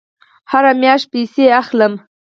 [0.51, 1.93] هره میاشت پیسې اخلم